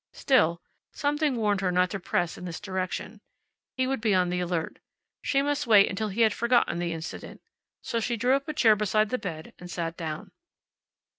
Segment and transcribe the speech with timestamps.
[0.13, 0.63] Still,
[0.93, 3.21] something warned her not to press in this direction.
[3.77, 4.79] He would be on the alert.
[5.21, 7.39] She must wait until he had forgotten the incident.
[7.83, 10.31] So she drew up a chair beside the bed and sat down.